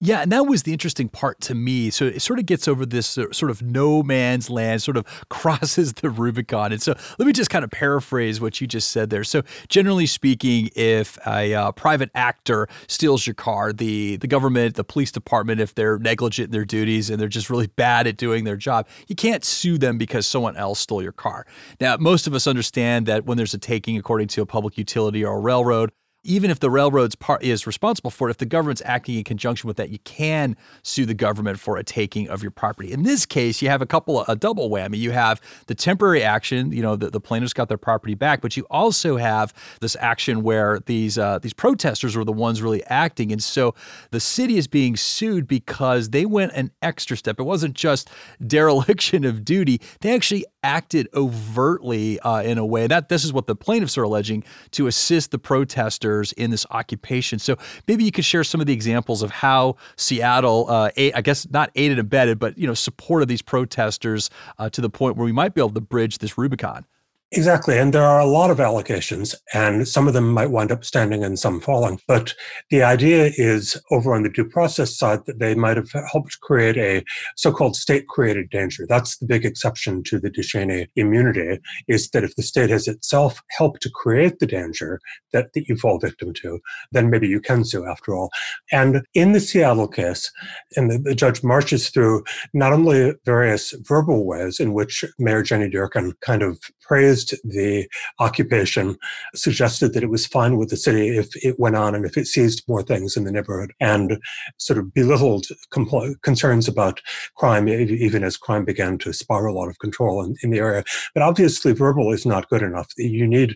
Yeah, 0.06 0.22
and 0.22 0.32
that 0.32 0.46
was 0.46 0.62
the 0.64 0.72
interesting 0.72 1.10
part 1.10 1.42
to 1.42 1.56
me. 1.56 1.90
So 1.90 2.06
it 2.06 2.22
sort 2.22 2.38
of 2.38 2.46
gets 2.46 2.68
over 2.68 2.86
this 2.86 3.18
uh, 3.18 3.32
sort 3.32 3.50
of 3.50 3.64
no 3.64 4.04
man's 4.04 4.52
land, 4.52 4.84
sort 4.84 4.98
of 4.98 5.06
crosses 5.30 5.94
the 5.94 6.12
Rubicon. 6.12 6.72
And 6.72 6.80
so 6.80 6.96
let 7.18 7.26
me 7.26 7.34
just 7.34 7.50
kind 7.50 7.64
of 7.64 7.72
paraphrase 7.72 8.40
what 8.40 8.62
you 8.62 8.68
just 8.68 8.92
said 8.92 9.10
there. 9.10 9.24
So 9.24 9.42
generally 9.68 10.06
speaking, 10.06 10.70
if 10.76 11.18
a 11.26 11.56
uh, 11.56 11.72
private 11.72 12.12
actor 12.14 12.68
steals 12.88 13.26
your 13.26 13.34
car, 13.34 13.74
the 13.74 14.18
the 14.18 14.28
government, 14.28 14.76
the 14.76 14.84
police 14.84 15.12
department, 15.12 15.60
if 15.60 15.74
they're 15.74 15.98
negligent 15.98 16.50
in 16.50 16.52
their 16.52 16.66
duties 16.66 17.10
and 17.10 17.20
they're 17.20 17.28
just 17.28 17.50
really 17.50 17.68
bad 17.68 18.06
at 18.06 18.16
doing 18.16 18.44
their 18.44 18.58
job, 18.58 18.88
you 19.08 19.16
can't 19.16 19.44
sue 19.44 19.80
them 19.80 19.98
because 19.98 20.28
someone 20.28 20.56
else 20.56 20.80
stole 20.80 21.02
your 21.02 21.14
car. 21.14 21.48
Now, 21.82 21.98
most 21.98 22.28
of 22.28 22.36
us 22.36 22.46
understand 22.46 23.08
that 23.08 23.26
when 23.26 23.38
there's 23.38 23.56
a 23.56 23.58
taking 23.58 23.98
according 23.98 24.28
to 24.28 24.44
a 24.44 24.46
public 24.46 24.78
utility 24.78 25.26
or 25.26 25.38
a 25.38 25.40
railroad, 25.40 25.92
even 26.26 26.50
if 26.50 26.60
the 26.60 26.70
railroad's 26.70 27.16
part 27.16 27.44
is 27.44 27.68
responsible 27.68 28.12
for 28.12 28.28
it, 28.28 28.32
if 28.32 28.38
the 28.38 28.46
government's 28.46 28.82
acting 28.84 29.16
in 29.16 29.24
conjunction 29.24 29.68
with 29.68 29.78
that, 29.78 29.90
you 29.90 30.00
can 30.00 30.58
sue 30.84 31.06
the 31.06 31.14
government 31.14 31.60
for 31.60 31.78
a 31.78 31.84
taking 31.84 32.28
of 32.30 32.42
your 32.42 32.52
property. 32.52 32.92
In 32.92 33.04
this 33.04 33.26
case, 33.26 33.62
you 33.62 33.70
have 33.70 33.82
a 33.82 33.86
couple 33.86 34.20
of, 34.20 34.28
a 34.28 34.36
double 34.36 34.70
whammy. 34.70 34.98
You 34.98 35.12
have 35.12 35.40
the 35.68 35.76
temporary 35.76 36.24
action, 36.24 36.72
you 36.72 36.82
know, 36.82 36.96
the, 36.96 37.10
the 37.10 37.22
plaintiffs 37.22 37.54
got 37.54 37.70
their 37.70 37.78
property 37.78 38.16
back, 38.16 38.42
but 38.42 38.58
you 38.58 38.66
also 38.70 39.18
have 39.18 39.54
this 39.82 39.96
action 40.00 40.42
where 40.42 40.80
these 40.88 41.18
uh, 41.18 41.40
these 41.40 41.54
protesters 41.54 42.16
were 42.16 42.26
the 42.26 42.32
ones 42.32 42.62
really 42.62 42.84
acting, 42.86 43.32
and 43.32 43.42
so 43.42 43.76
the 44.12 44.20
city 44.20 44.58
is 44.58 44.68
being 44.68 44.96
sued 44.96 45.48
because 45.48 46.10
they 46.10 46.26
went 46.26 46.52
an 46.54 46.72
extra 46.82 47.16
step. 47.16 47.40
It 47.40 47.44
wasn't 47.44 47.76
just 47.76 48.10
dereliction 48.48 49.24
of 49.26 49.46
duty; 49.46 49.80
they 50.02 50.14
actually 50.14 50.46
acted 50.66 51.08
overtly 51.14 52.20
uh, 52.22 52.42
in 52.42 52.58
a 52.58 52.66
way 52.66 52.88
that 52.88 53.08
this 53.08 53.24
is 53.24 53.32
what 53.32 53.46
the 53.46 53.56
plaintiffs 53.56 54.00
are 54.00 54.04
alleging 54.04 54.44
to 54.72 54.88
assist 54.88 55.30
the 55.30 55.38
protesters 55.38 56.32
in 56.34 56.50
this 56.50 56.66
occupation. 56.72 57.38
So 57.38 57.56
maybe 57.88 58.04
you 58.04 58.12
could 58.12 58.26
share 58.26 58.44
some 58.44 58.60
of 58.62 58.66
the 58.66 58.74
examples 58.74 59.22
of 59.22 59.30
how 59.30 59.76
Seattle, 59.96 60.66
uh, 60.68 60.90
I 60.98 61.22
guess 61.22 61.48
not 61.52 61.70
aided 61.76 62.00
and 62.00 62.08
abetted, 62.08 62.40
but 62.40 62.58
you 62.58 62.66
know 62.66 62.74
supported 62.74 63.28
these 63.28 63.44
protesters 63.44 64.32
uh, 64.58 64.70
to 64.72 64.82
the 64.82 64.90
point 64.90 65.18
where 65.18 65.26
we 65.26 65.32
might 65.32 65.54
be 65.54 65.62
able 65.62 65.70
to 65.70 65.82
bridge 65.82 66.18
this 66.18 66.36
Rubicon. 66.36 66.86
Exactly. 67.38 67.78
And 67.78 67.92
there 67.92 68.06
are 68.06 68.22
a 68.22 68.26
lot 68.26 68.50
of 68.50 68.62
allegations, 68.62 69.36
and 69.54 69.86
some 69.86 70.08
of 70.08 70.14
them 70.14 70.32
might 70.32 70.52
wind 70.52 70.72
up 70.72 70.86
standing 70.86 71.22
and 71.22 71.38
some 71.38 71.60
falling. 71.60 72.00
But 72.08 72.34
the 72.70 72.82
idea 72.82 73.32
is 73.36 73.76
over 73.92 74.14
on 74.16 74.24
the 74.24 74.30
due 74.30 74.48
process 74.48 74.98
side 74.98 75.26
that 75.26 75.40
they 75.40 75.54
might 75.54 75.76
have 75.76 75.92
helped 76.10 76.40
create 76.40 76.78
a 76.78 77.04
so 77.36 77.52
called 77.52 77.76
state 77.76 78.08
created 78.08 78.50
danger. 78.52 78.86
That's 78.88 79.18
the 79.18 79.26
big 79.26 79.44
exception 79.44 80.02
to 80.04 80.18
the 80.18 80.32
DeShaney 80.32 80.88
immunity, 80.96 81.60
is 81.90 82.10
that 82.12 82.24
if 82.24 82.38
the 82.38 82.44
state 82.44 82.70
has 82.70 82.88
itself 82.88 83.42
helped 83.50 83.82
to 83.82 83.92
create 83.94 84.40
the 84.40 84.48
danger 84.48 85.02
that, 85.34 85.52
that 85.56 85.68
you 85.68 85.76
fall 85.76 86.00
victim 86.00 86.32
to, 86.36 86.60
then 86.94 87.10
maybe 87.10 87.28
you 87.28 87.42
can 87.42 87.66
sue 87.66 87.86
after 87.86 88.16
all. 88.16 88.30
And 88.72 89.02
in 89.14 89.34
the 89.34 89.42
Seattle 89.42 89.90
case, 89.90 90.32
and 90.78 90.90
the, 90.90 91.00
the 91.00 91.16
judge 91.16 91.44
marches 91.44 91.90
through 91.90 92.24
not 92.54 92.72
only 92.72 93.14
various 93.26 93.74
verbal 93.82 94.26
ways 94.26 94.62
in 94.62 94.74
which 94.74 95.04
Mayor 95.20 95.44
Jenny 95.44 95.70
Durkan 95.70 96.14
kind 96.22 96.42
of 96.42 96.60
praised 96.82 97.25
the 97.44 97.88
occupation, 98.20 98.98
suggested 99.34 99.94
that 99.94 100.04
it 100.04 100.10
was 100.10 100.26
fine 100.26 100.58
with 100.58 100.70
the 100.70 100.78
city 100.78 101.18
if 101.18 101.30
it 101.44 101.60
went 101.60 101.76
on 101.76 101.96
and 101.96 102.06
if 102.06 102.18
it 102.18 102.28
seized 102.28 102.64
more 102.68 102.84
things 102.84 103.16
in 103.18 103.24
the 103.24 103.32
neighborhood, 103.32 103.74
and 103.80 104.20
sort 104.58 104.80
of 104.80 104.94
belittled 104.94 105.48
compl- 105.72 106.20
concerns 106.22 106.68
about 106.68 107.02
crime, 107.36 107.68
even 107.68 108.24
as 108.24 108.38
crime 108.38 108.66
began 108.66 108.98
to 108.98 109.14
spiral 109.14 109.62
out 109.62 109.70
of 109.70 109.80
control 109.80 110.24
in, 110.24 110.36
in 110.44 110.50
the 110.50 110.60
area. 110.60 110.84
But 111.14 111.24
obviously, 111.24 111.72
verbal 111.74 112.12
is 112.12 112.26
not 112.26 112.50
good 112.50 112.62
enough. 112.62 112.92
You 112.98 113.28
need 113.28 113.56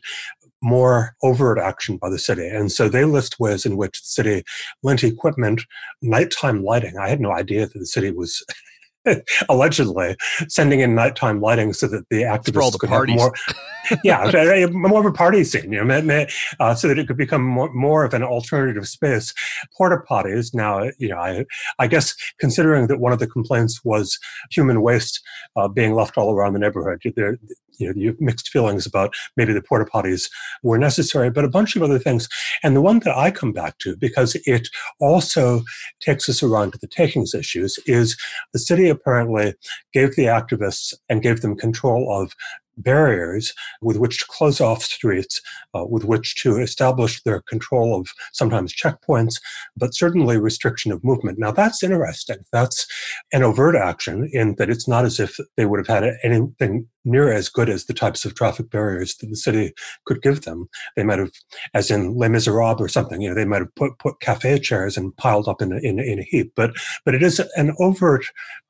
more 0.62 1.16
overt 1.24 1.58
action 1.58 1.98
by 1.98 2.10
the 2.10 2.20
city. 2.20 2.48
And 2.48 2.72
so 2.72 2.90
they 2.90 3.06
list 3.06 3.40
ways 3.40 3.66
in 3.66 3.78
which 3.78 4.02
the 4.02 4.08
city 4.08 4.44
lent 4.84 5.04
equipment, 5.04 5.62
nighttime 6.02 6.64
lighting. 6.64 6.98
I 6.98 7.10
had 7.10 7.22
no 7.22 7.32
idea 7.32 7.68
that 7.68 7.80
the 7.80 7.86
city 7.86 8.12
was 8.12 8.44
allegedly 9.50 10.16
sending 10.48 10.80
in 10.80 10.96
nighttime 10.96 11.42
lighting 11.42 11.74
so 11.74 11.88
that 11.88 12.08
the 12.10 12.22
activists 12.22 12.72
the 12.72 12.78
could 12.80 12.90
parties. 12.90 13.22
have 13.22 13.32
more, 13.32 14.00
yeah, 14.04 14.68
more 14.72 15.00
of 15.00 15.06
a 15.06 15.12
party 15.12 15.44
scene, 15.44 15.72
you 15.72 15.84
know, 15.84 16.26
uh, 16.60 16.76
so 16.76 16.88
that 16.88 17.00
it 17.00 17.08
could 17.08 17.18
become 17.18 17.44
more, 17.44 17.72
more 17.74 18.04
of 18.04 18.14
an 18.14 18.24
alternative 18.24 18.88
space. 18.88 19.34
Porta 19.78 19.98
potties 20.10 20.54
now, 20.54 20.90
you 20.98 21.10
know, 21.10 21.18
I, 21.18 21.46
I 21.78 21.88
guess 21.88 22.16
considering 22.40 22.88
that 22.88 23.00
one 23.00 23.14
of 23.14 23.20
the 23.20 23.28
complaints 23.28 23.84
was 23.84 24.20
human 24.52 24.82
waste 24.82 25.22
uh, 25.56 25.68
being 25.68 25.94
left 25.94 26.18
all 26.18 26.34
around 26.34 26.54
the 26.54 26.60
neighborhood, 26.60 27.02
there, 27.16 27.38
you 27.80 27.88
know, 27.88 27.94
you 27.96 28.16
mixed 28.20 28.50
feelings 28.50 28.86
about 28.86 29.14
maybe 29.36 29.54
the 29.54 29.62
porta 29.62 29.90
potties 29.90 30.30
were 30.64 30.78
necessary, 30.78 31.30
but 31.30 31.46
a 31.46 31.50
bunch 31.50 31.76
of 31.76 31.82
other 31.82 32.00
things. 32.00 32.28
And 32.64 32.76
the 32.76 32.82
one 32.82 33.00
that 33.00 33.18
I 33.18 33.32
come 33.32 33.54
back 33.54 33.78
to, 33.80 33.96
because 33.98 34.36
it 34.46 34.68
also 35.00 35.64
takes 36.00 36.30
us 36.30 36.44
around 36.44 36.74
to 36.74 36.80
the 36.80 36.88
takings 36.88 37.34
issues, 37.34 37.80
is 37.86 38.18
the 38.54 38.60
city 38.60 38.90
apparently 38.90 39.56
gave 39.94 40.16
the 40.16 40.26
activists 40.26 40.94
and 41.08 41.24
gave 41.24 41.42
them 41.42 41.56
control 41.56 42.22
of 42.22 42.36
barriers 42.80 43.54
with 43.82 43.98
which 43.98 44.20
to 44.20 44.26
close 44.28 44.62
off 44.62 44.84
streets, 44.84 45.42
uh, 45.76 45.86
with 45.86 46.04
which 46.06 46.36
to 46.42 46.58
establish 46.58 47.22
their 47.24 47.42
control 47.42 48.00
of 48.00 48.08
sometimes 48.34 48.74
checkpoints, 48.74 49.36
but 49.78 49.94
certainly 49.94 50.38
restriction 50.38 50.92
of 50.92 51.04
movement. 51.04 51.38
Now, 51.38 51.52
that's 51.52 51.84
interesting. 51.84 52.38
That's 52.52 52.88
an 53.34 53.44
overt 53.44 53.76
action 53.76 54.30
in 54.34 54.56
that 54.56 54.70
it's 54.70 54.88
not 54.88 55.06
as 55.06 55.20
if 55.20 55.38
they 55.58 55.66
would 55.66 55.80
have 55.80 56.04
had 56.04 56.18
anything 56.24 56.88
near 57.06 57.32
as 57.32 57.50
good 57.50 57.70
as 57.70 57.86
the 57.86 57.94
types 57.94 58.26
of 58.26 58.36
traffic 58.36 58.70
barriers 58.70 59.16
that 59.16 59.28
the 59.28 59.36
city 59.36 59.74
could 60.06 60.22
give 60.22 60.42
them. 60.42 60.68
They 60.96 61.04
might 61.04 61.20
have, 61.20 61.32
as 61.74 61.90
in 61.90 62.16
Les 62.16 62.30
Miserables 62.30 62.82
or 62.82 62.88
something, 62.88 63.22
you 63.22 63.30
know, 63.30 63.36
they 63.36 63.46
might 63.46 63.62
have 63.62 63.76
put, 63.76 63.98
put 64.00 64.20
cafe 64.20 64.60
chairs 64.60 64.98
and 64.98 65.16
piled 65.18 65.48
up 65.48 65.62
in 65.62 65.72
a, 65.72 65.78
in, 65.78 66.00
in 66.00 66.20
a 66.20 66.24
heap. 66.24 66.54
But, 66.56 66.72
but 67.06 67.16
it 67.16 67.24
is 67.24 67.42
an 67.56 67.74
overt 67.80 68.26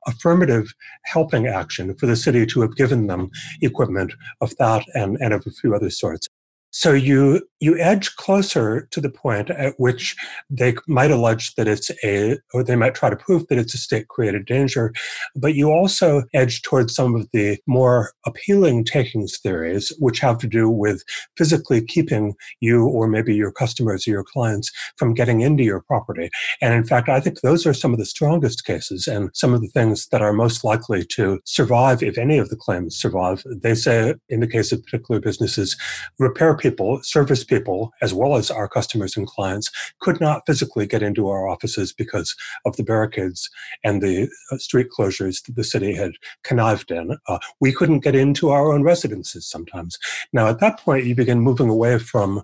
affirmative 0.07 0.73
helping 1.03 1.47
action 1.47 1.95
for 1.95 2.05
the 2.05 2.15
city 2.15 2.45
to 2.45 2.61
have 2.61 2.75
given 2.75 3.07
them 3.07 3.29
equipment 3.61 4.13
of 4.41 4.55
that 4.57 4.85
and, 4.93 5.17
and 5.19 5.33
of 5.33 5.45
a 5.45 5.51
few 5.51 5.75
other 5.75 5.89
sorts. 5.89 6.27
So 6.71 6.93
you 6.93 7.48
you 7.59 7.77
edge 7.77 8.15
closer 8.15 8.87
to 8.91 9.01
the 9.01 9.09
point 9.09 9.49
at 9.49 9.73
which 9.77 10.15
they 10.49 10.75
might 10.87 11.11
allege 11.11 11.55
that 11.55 11.67
it's 11.67 11.91
a, 12.03 12.37
or 12.53 12.63
they 12.63 12.75
might 12.75 12.95
try 12.95 13.09
to 13.09 13.15
prove 13.15 13.47
that 13.47 13.57
it's 13.57 13.73
a 13.73 13.77
state 13.77 14.07
created 14.07 14.45
danger, 14.45 14.93
but 15.35 15.55
you 15.55 15.69
also 15.71 16.23
edge 16.33 16.61
towards 16.61 16.95
some 16.95 17.15
of 17.15 17.27
the 17.33 17.57
more 17.67 18.13
appealing 18.25 18.85
takings 18.85 19.37
theories, 19.39 19.93
which 19.99 20.19
have 20.19 20.37
to 20.37 20.47
do 20.47 20.69
with 20.69 21.03
physically 21.37 21.81
keeping 21.81 22.33
you 22.61 22.85
or 22.85 23.07
maybe 23.07 23.35
your 23.35 23.51
customers 23.51 24.07
or 24.07 24.11
your 24.11 24.23
clients 24.23 24.71
from 24.97 25.13
getting 25.13 25.41
into 25.41 25.63
your 25.63 25.81
property. 25.81 26.29
And 26.61 26.73
in 26.73 26.83
fact, 26.83 27.09
I 27.09 27.19
think 27.19 27.41
those 27.41 27.65
are 27.65 27.73
some 27.73 27.93
of 27.93 27.99
the 27.99 28.05
strongest 28.05 28.65
cases 28.65 29.07
and 29.07 29.29
some 29.33 29.53
of 29.53 29.61
the 29.61 29.67
things 29.67 30.07
that 30.07 30.21
are 30.21 30.33
most 30.33 30.63
likely 30.63 31.05
to 31.15 31.39
survive 31.45 32.01
if 32.03 32.17
any 32.17 32.37
of 32.37 32.49
the 32.49 32.55
claims 32.55 32.95
survive. 32.95 33.43
They 33.45 33.75
say, 33.75 34.15
in 34.29 34.39
the 34.39 34.47
case 34.47 34.71
of 34.71 34.83
particular 34.83 35.19
businesses, 35.19 35.75
repair 36.17 36.55
people, 36.55 37.01
service 37.03 37.43
people, 37.49 37.91
as 38.01 38.13
well 38.13 38.35
as 38.35 38.51
our 38.51 38.69
customers 38.69 39.17
and 39.17 39.27
clients, 39.27 39.69
could 39.99 40.21
not 40.21 40.43
physically 40.45 40.85
get 40.85 41.01
into 41.01 41.27
our 41.27 41.47
offices 41.47 41.91
because 41.91 42.35
of 42.65 42.77
the 42.77 42.83
barricades 42.83 43.49
and 43.83 44.01
the 44.01 44.29
uh, 44.51 44.57
street 44.57 44.87
closures 44.97 45.43
that 45.45 45.55
the 45.55 45.63
city 45.63 45.95
had 45.95 46.11
connived 46.43 46.91
in. 46.91 47.17
Uh, 47.27 47.39
we 47.59 47.73
couldn't 47.73 47.99
get 47.99 48.15
into 48.15 48.49
our 48.49 48.71
own 48.71 48.83
residences 48.83 49.45
sometimes. 49.47 49.97
Now, 50.31 50.47
at 50.47 50.59
that 50.59 50.79
point, 50.79 51.05
you 51.05 51.15
begin 51.15 51.41
moving 51.41 51.69
away 51.69 51.99
from 51.99 52.43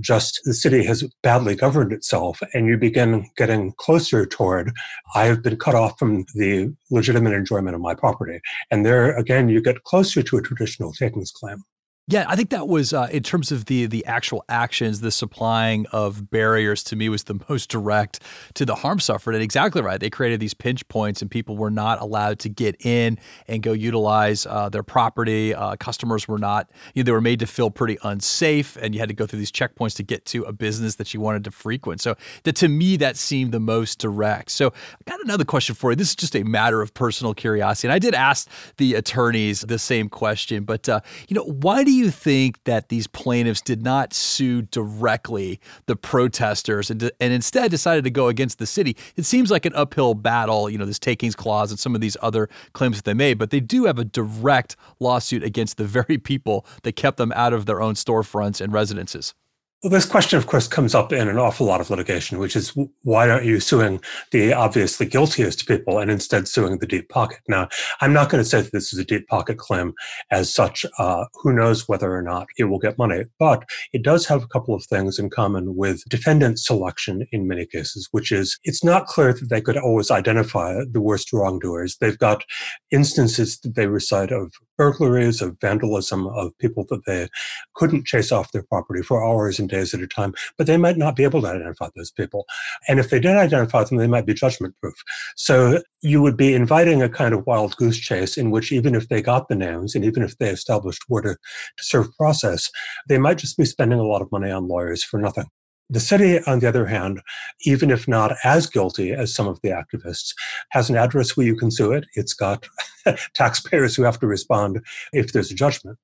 just 0.00 0.40
the 0.44 0.54
city 0.54 0.84
has 0.84 1.02
badly 1.22 1.54
governed 1.54 1.92
itself, 1.92 2.40
and 2.54 2.66
you 2.66 2.76
begin 2.76 3.28
getting 3.36 3.72
closer 3.72 4.24
toward 4.26 4.72
I 5.14 5.24
have 5.26 5.42
been 5.42 5.56
cut 5.56 5.74
off 5.74 5.98
from 5.98 6.24
the 6.34 6.74
legitimate 6.90 7.32
enjoyment 7.32 7.74
of 7.74 7.80
my 7.80 7.94
property. 7.94 8.40
And 8.70 8.84
there, 8.84 9.16
again, 9.16 9.48
you 9.48 9.60
get 9.60 9.84
closer 9.84 10.22
to 10.22 10.36
a 10.36 10.42
traditional 10.42 10.92
takings 10.92 11.30
claim. 11.30 11.64
Yeah, 12.08 12.24
I 12.28 12.36
think 12.36 12.50
that 12.50 12.68
was 12.68 12.92
uh, 12.92 13.08
in 13.10 13.24
terms 13.24 13.50
of 13.50 13.64
the 13.64 13.86
the 13.86 14.06
actual 14.06 14.44
actions, 14.48 15.00
the 15.00 15.10
supplying 15.10 15.86
of 15.90 16.30
barriers 16.30 16.84
to 16.84 16.94
me 16.94 17.08
was 17.08 17.24
the 17.24 17.40
most 17.48 17.68
direct 17.68 18.20
to 18.54 18.64
the 18.64 18.76
harm 18.76 19.00
suffered. 19.00 19.34
And 19.34 19.42
exactly 19.42 19.82
right, 19.82 19.98
they 19.98 20.08
created 20.08 20.38
these 20.38 20.54
pinch 20.54 20.86
points, 20.86 21.20
and 21.20 21.28
people 21.28 21.56
were 21.56 21.70
not 21.70 22.00
allowed 22.00 22.38
to 22.40 22.48
get 22.48 22.76
in 22.86 23.18
and 23.48 23.60
go 23.60 23.72
utilize 23.72 24.46
uh, 24.46 24.68
their 24.68 24.84
property. 24.84 25.52
Uh, 25.52 25.74
customers 25.74 26.28
were 26.28 26.38
not; 26.38 26.70
you 26.94 27.02
know, 27.02 27.06
they 27.06 27.10
were 27.10 27.20
made 27.20 27.40
to 27.40 27.46
feel 27.46 27.72
pretty 27.72 27.98
unsafe, 28.04 28.76
and 28.76 28.94
you 28.94 29.00
had 29.00 29.08
to 29.08 29.14
go 29.14 29.26
through 29.26 29.40
these 29.40 29.50
checkpoints 29.50 29.96
to 29.96 30.04
get 30.04 30.24
to 30.26 30.44
a 30.44 30.52
business 30.52 30.94
that 30.96 31.12
you 31.12 31.20
wanted 31.20 31.42
to 31.42 31.50
frequent. 31.50 32.00
So, 32.00 32.14
that 32.44 32.54
to 32.56 32.68
me, 32.68 32.96
that 32.98 33.16
seemed 33.16 33.50
the 33.50 33.58
most 33.58 33.98
direct. 33.98 34.52
So, 34.52 34.68
I 34.68 35.10
got 35.10 35.20
another 35.24 35.44
question 35.44 35.74
for 35.74 35.90
you. 35.90 35.96
This 35.96 36.10
is 36.10 36.16
just 36.16 36.36
a 36.36 36.44
matter 36.44 36.82
of 36.82 36.94
personal 36.94 37.34
curiosity, 37.34 37.88
and 37.88 37.92
I 37.92 37.98
did 37.98 38.14
ask 38.14 38.48
the 38.76 38.94
attorneys 38.94 39.62
the 39.62 39.80
same 39.80 40.08
question, 40.08 40.62
but 40.62 40.88
uh, 40.88 41.00
you 41.26 41.34
know, 41.34 41.42
why 41.42 41.82
do 41.82 41.95
you 41.96 42.10
think 42.10 42.62
that 42.64 42.88
these 42.88 43.06
plaintiffs 43.06 43.60
did 43.60 43.82
not 43.82 44.12
sue 44.12 44.62
directly 44.62 45.60
the 45.86 45.96
protesters 45.96 46.90
and, 46.90 47.10
and 47.20 47.32
instead 47.32 47.70
decided 47.70 48.04
to 48.04 48.10
go 48.10 48.28
against 48.28 48.58
the 48.58 48.66
city? 48.66 48.96
It 49.16 49.24
seems 49.24 49.50
like 49.50 49.66
an 49.66 49.74
uphill 49.74 50.14
battle, 50.14 50.68
you 50.70 50.78
know, 50.78 50.86
this 50.86 50.98
takings 50.98 51.34
clause 51.34 51.70
and 51.70 51.78
some 51.78 51.94
of 51.94 52.00
these 52.00 52.16
other 52.22 52.48
claims 52.72 52.96
that 52.96 53.04
they 53.04 53.14
made, 53.14 53.38
but 53.38 53.50
they 53.50 53.60
do 53.60 53.84
have 53.84 53.98
a 53.98 54.04
direct 54.04 54.76
lawsuit 55.00 55.42
against 55.42 55.76
the 55.76 55.84
very 55.84 56.18
people 56.18 56.66
that 56.82 56.92
kept 56.92 57.16
them 57.16 57.32
out 57.34 57.52
of 57.52 57.66
their 57.66 57.80
own 57.80 57.94
storefronts 57.94 58.60
and 58.60 58.72
residences. 58.72 59.34
Well, 59.82 59.90
this 59.90 60.06
question, 60.06 60.38
of 60.38 60.46
course, 60.46 60.66
comes 60.66 60.94
up 60.94 61.12
in 61.12 61.28
an 61.28 61.38
awful 61.38 61.66
lot 61.66 61.82
of 61.82 61.90
litigation, 61.90 62.38
which 62.38 62.56
is 62.56 62.74
why 63.02 63.28
aren't 63.28 63.44
you 63.44 63.60
suing 63.60 64.00
the 64.32 64.54
obviously 64.54 65.04
guiltiest 65.04 65.68
people 65.68 65.98
and 65.98 66.10
instead 66.10 66.48
suing 66.48 66.78
the 66.78 66.86
deep 66.86 67.10
pocket? 67.10 67.40
Now, 67.46 67.68
I'm 68.00 68.14
not 68.14 68.30
going 68.30 68.42
to 68.42 68.48
say 68.48 68.62
that 68.62 68.72
this 68.72 68.94
is 68.94 68.98
a 68.98 69.04
deep 69.04 69.28
pocket 69.28 69.58
claim 69.58 69.92
as 70.30 70.52
such. 70.52 70.86
Uh, 70.98 71.26
who 71.34 71.52
knows 71.52 71.86
whether 71.88 72.10
or 72.12 72.22
not 72.22 72.46
it 72.56 72.64
will 72.64 72.78
get 72.78 72.96
money? 72.96 73.24
But 73.38 73.64
it 73.92 74.02
does 74.02 74.24
have 74.26 74.42
a 74.42 74.48
couple 74.48 74.74
of 74.74 74.82
things 74.86 75.18
in 75.18 75.28
common 75.28 75.76
with 75.76 76.02
defendant 76.08 76.58
selection 76.58 77.26
in 77.30 77.46
many 77.46 77.66
cases, 77.66 78.08
which 78.12 78.32
is 78.32 78.58
it's 78.64 78.82
not 78.82 79.06
clear 79.06 79.34
that 79.34 79.50
they 79.50 79.60
could 79.60 79.76
always 79.76 80.10
identify 80.10 80.80
the 80.90 81.02
worst 81.02 81.34
wrongdoers. 81.34 81.98
They've 82.00 82.18
got 82.18 82.44
instances 82.90 83.58
that 83.58 83.74
they 83.74 83.88
recite 83.88 84.32
of 84.32 84.54
burglaries, 84.78 85.42
of 85.42 85.58
vandalism, 85.60 86.26
of 86.28 86.56
people 86.58 86.86
that 86.88 87.04
they 87.06 87.28
couldn't 87.74 88.06
chase 88.06 88.32
off 88.32 88.52
their 88.52 88.62
property 88.62 89.02
for 89.02 89.24
hours 89.24 89.58
days 89.66 89.94
at 89.94 90.00
a 90.00 90.06
time, 90.06 90.34
but 90.56 90.66
they 90.66 90.76
might 90.76 90.96
not 90.96 91.16
be 91.16 91.24
able 91.24 91.42
to 91.42 91.48
identify 91.48 91.88
those 91.94 92.10
people. 92.10 92.46
And 92.88 92.98
if 92.98 93.10
they 93.10 93.20
did 93.20 93.36
identify 93.36 93.84
them, 93.84 93.98
they 93.98 94.06
might 94.06 94.26
be 94.26 94.34
judgment 94.34 94.74
proof. 94.80 94.96
So 95.36 95.82
you 96.02 96.22
would 96.22 96.36
be 96.36 96.54
inviting 96.54 97.02
a 97.02 97.08
kind 97.08 97.34
of 97.34 97.46
wild 97.46 97.76
goose 97.76 97.98
chase 97.98 98.36
in 98.36 98.50
which 98.50 98.72
even 98.72 98.94
if 98.94 99.08
they 99.08 99.22
got 99.22 99.48
the 99.48 99.54
names 99.54 99.94
and 99.94 100.04
even 100.04 100.22
if 100.22 100.38
they 100.38 100.48
established 100.48 101.02
where 101.08 101.22
to, 101.22 101.36
to 101.76 101.84
serve 101.84 102.14
process, 102.16 102.70
they 103.08 103.18
might 103.18 103.38
just 103.38 103.56
be 103.56 103.64
spending 103.64 103.98
a 103.98 104.06
lot 104.06 104.22
of 104.22 104.30
money 104.32 104.50
on 104.50 104.68
lawyers 104.68 105.02
for 105.02 105.18
nothing. 105.18 105.46
The 105.88 106.00
city, 106.00 106.40
on 106.42 106.58
the 106.58 106.68
other 106.68 106.86
hand, 106.86 107.20
even 107.62 107.92
if 107.92 108.08
not 108.08 108.36
as 108.42 108.66
guilty 108.66 109.12
as 109.12 109.32
some 109.32 109.46
of 109.46 109.60
the 109.62 109.68
activists, 109.68 110.34
has 110.70 110.90
an 110.90 110.96
address 110.96 111.36
where 111.36 111.46
you 111.46 111.56
can 111.56 111.70
sue 111.70 111.92
it. 111.92 112.06
It's 112.14 112.34
got 112.34 112.66
taxpayers 113.34 113.94
who 113.94 114.02
have 114.02 114.18
to 114.18 114.26
respond 114.26 114.84
if 115.12 115.32
there's 115.32 115.52
a 115.52 115.54
judgment. 115.54 115.96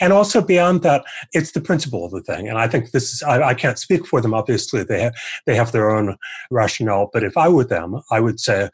And 0.00 0.12
also 0.12 0.40
beyond 0.40 0.82
that, 0.82 1.04
it's 1.32 1.52
the 1.52 1.60
principle 1.60 2.04
of 2.04 2.12
the 2.12 2.22
thing. 2.22 2.48
And 2.48 2.58
I 2.58 2.68
think 2.68 2.90
this 2.90 3.12
is, 3.12 3.22
I, 3.22 3.48
I 3.48 3.54
can't 3.54 3.78
speak 3.78 4.06
for 4.06 4.20
them. 4.20 4.34
Obviously, 4.34 4.82
they 4.82 5.02
have, 5.02 5.14
they 5.46 5.54
have 5.54 5.72
their 5.72 5.90
own 5.90 6.16
rationale. 6.50 7.10
But 7.12 7.24
if 7.24 7.36
I 7.36 7.48
were 7.48 7.64
them, 7.64 8.00
I 8.10 8.20
would 8.20 8.40
say 8.40 8.70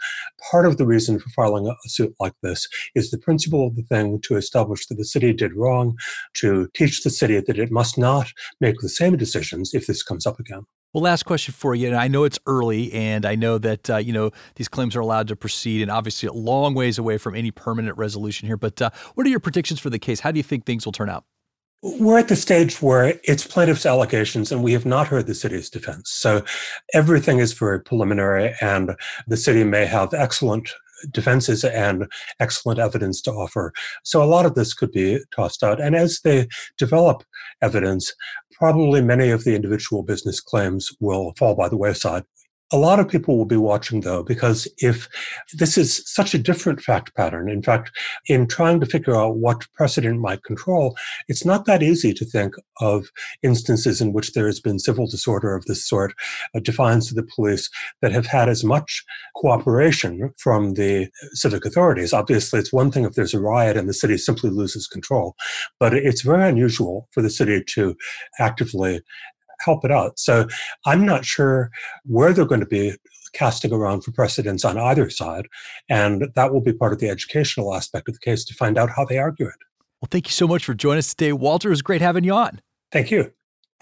part 0.51 0.67
of 0.67 0.77
the 0.77 0.87
reason 0.87 1.19
for 1.19 1.31
filing 1.31 1.67
a 1.67 1.89
suit 1.89 2.15
like 2.21 2.35
this 2.43 2.69
is 2.95 3.11
the 3.11 3.19
principle 3.19 3.67
of 3.67 3.77
the 3.77 3.83
thing 3.83 4.21
to 4.23 4.37
establish 4.37 4.87
that 4.87 4.97
the 4.97 5.05
city 5.05 5.33
did 5.33 5.55
wrong, 5.55 5.97
to 6.35 6.69
teach 6.75 7.03
the 7.03 7.11
city 7.11 7.41
that 7.41 7.59
it 7.59 7.71
must 7.71 7.99
not 7.99 8.33
make 8.61 8.79
the 8.81 8.89
same 8.89 9.17
decisions 9.17 9.75
if 9.75 9.87
this 9.87 10.03
comes 10.03 10.27
up 10.27 10.39
again. 10.39 10.67
Well, 10.97 11.03
last 11.03 11.25
question 11.25 11.53
for 11.53 11.75
you. 11.75 11.89
And 11.89 11.95
I 11.95 12.09
know 12.09 12.25
it's 12.25 12.39
early, 12.47 12.91
and 12.95 13.27
I 13.27 13.35
know 13.35 13.59
that 13.59 13.91
uh, 13.91 13.99
you 13.99 14.15
know 14.15 14.31
these 14.55 14.67
claims 14.67 14.97
are 14.97 15.01
allowed 15.01 15.29
to 15.29 15.37
proceed, 15.37 15.83
and 15.83 15.91
obviously 15.91 16.27
a 16.27 16.33
long 16.33 16.73
ways 16.73 16.97
away 16.97 17.19
from 17.19 17.35
any 17.35 17.51
permanent 17.51 17.99
resolution 17.99 18.47
here. 18.47 18.57
But 18.57 18.81
uh, 18.81 18.89
what 19.15 19.27
are 19.27 19.29
your 19.29 19.39
predictions 19.39 19.79
for 19.79 19.91
the 19.91 19.99
case? 19.99 20.21
How 20.21 20.31
do 20.31 20.39
you 20.39 20.43
think 20.43 20.65
things 20.65 20.87
will 20.87 20.93
turn 20.93 21.11
out? 21.11 21.25
We're 21.83 22.19
at 22.19 22.29
the 22.29 22.35
stage 22.35 22.81
where 22.81 23.21
it's 23.25 23.47
plaintiff's 23.47 23.85
allegations, 23.85 24.51
and 24.51 24.63
we 24.63 24.73
have 24.73 24.87
not 24.87 25.09
heard 25.09 25.27
the 25.27 25.35
city's 25.35 25.69
defense. 25.69 26.11
So 26.11 26.43
everything 26.95 27.41
is 27.41 27.53
very 27.53 27.83
preliminary, 27.83 28.55
and 28.63 28.97
the 29.27 29.37
city 29.37 29.65
may 29.65 29.85
have 29.85 30.15
excellent 30.15 30.71
defenses 31.11 31.65
and 31.65 32.07
excellent 32.41 32.79
evidence 32.79 33.21
to 33.23 33.33
offer. 33.33 33.73
So 34.03 34.23
a 34.23 34.25
lot 34.25 34.47
of 34.47 34.55
this 34.55 34.75
could 34.75 34.93
be 34.93 35.21
tossed 35.35 35.63
out. 35.63 35.81
And 35.81 35.95
as 35.95 36.21
they 36.21 36.49
develop 36.79 37.25
evidence, 37.63 38.15
probably 38.53 39.03
many 39.03 39.31
of 39.31 39.45
the 39.45 39.55
individual 39.55 40.03
business 40.03 40.41
claims 40.41 40.91
will 41.01 41.33
fall 41.37 41.55
by 41.55 41.69
the 41.69 41.77
wayside. 41.77 42.25
A 42.73 42.77
lot 42.77 42.99
of 42.99 43.09
people 43.09 43.39
will 43.39 43.45
be 43.47 43.57
watching 43.57 44.01
though, 44.01 44.25
because 44.25 44.67
if 44.79 45.09
this 45.55 45.79
is 45.79 46.03
such 46.05 46.35
a 46.35 46.39
different 46.39 46.81
fact 46.81 47.15
pattern, 47.15 47.49
in 47.49 47.63
fact, 47.63 47.93
in 48.27 48.49
trying 48.49 48.81
to 48.81 48.87
figure 48.87 49.15
out 49.15 49.37
what 49.37 49.69
precedent 49.75 50.21
might 50.21 50.43
control, 50.43 50.97
it's 51.29 51.45
not 51.45 51.67
that 51.67 51.81
easy 51.81 52.13
to 52.15 52.25
think 52.25 52.55
of 52.81 53.07
instances 53.45 54.01
in 54.01 54.13
which 54.13 54.33
there 54.33 54.47
has 54.47 54.59
been 54.59 54.81
civil 54.81 55.07
disorder 55.07 55.55
of 55.55 55.65
this 55.67 55.89
sort, 55.89 56.13
defiance 56.63 57.09
of 57.09 57.17
the 57.17 57.29
police, 57.37 57.71
that 58.03 58.11
have 58.11 58.27
had 58.27 58.49
as 58.49 58.65
much 58.65 59.05
cooperation 59.37 60.33
from 60.37 60.75
the 60.75 61.09
civic 61.35 61.65
authorities. 61.65 62.13
Obviously, 62.13 62.59
it's 62.59 62.73
one 62.73 62.91
thing 62.91 63.05
if 63.05 63.15
there's 63.15 63.35
a 63.35 63.41
riot 63.41 63.77
and 63.77 63.89
the 63.89 63.95
city 63.95 64.19
simply 64.19 64.51
loses 64.51 64.89
control, 64.89 65.37
but 65.79 65.95
it's 65.95 66.23
very 66.23 66.49
unusual 66.49 67.09
for 67.13 67.23
the 67.23 67.31
city 67.31 67.63
to 67.63 67.95
actively 68.41 69.03
help 69.61 69.85
it 69.85 69.91
out. 69.91 70.19
So 70.19 70.47
I'm 70.85 71.05
not 71.05 71.25
sure 71.25 71.71
where 72.05 72.33
they're 72.33 72.45
going 72.45 72.61
to 72.61 72.67
be 72.67 72.97
casting 73.33 73.73
around 73.73 74.03
for 74.03 74.13
precedents 74.13 74.65
on 74.65 74.79
either 74.79 75.11
side. 75.11 75.47
And 75.89 76.29
that 76.35 76.53
will 76.53 76.61
be 76.61 76.73
part 76.73 76.93
of 76.93 77.01
the 77.01 77.11
educational 77.11 77.75
aspect 77.75 78.09
of 78.09 78.15
the 78.15 78.21
case 78.21 78.45
to 78.45 78.55
find 78.55 78.79
out 78.79 78.91
how 78.91 79.05
they 79.05 79.19
argue 79.19 79.47
it. 79.47 79.55
Well, 80.01 80.09
thank 80.11 80.27
you 80.27 80.33
so 80.33 80.49
much 80.49 80.65
for 80.65 80.75
joining 80.75 80.99
us 80.99 81.11
today, 81.11 81.33
Walter. 81.33 81.69
It 81.69 81.73
was 81.73 81.83
great 81.83 82.01
having 82.01 82.25
you 82.25 82.33
on. 82.35 82.61
Thank 82.93 83.11
you. 83.11 83.33